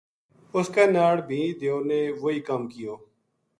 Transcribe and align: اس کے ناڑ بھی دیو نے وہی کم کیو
اس 0.55 0.67
کے 0.73 0.83
ناڑ 0.95 1.15
بھی 1.27 1.41
دیو 1.59 1.77
نے 1.89 2.01
وہی 2.21 2.39
کم 2.47 2.61
کیو 2.71 2.93